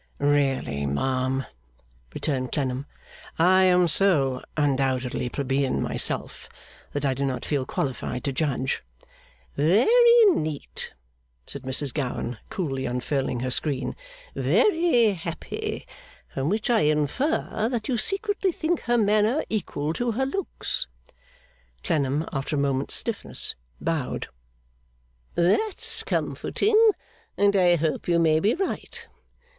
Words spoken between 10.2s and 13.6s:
neat!' said Mrs Gowan, coolly unfurling her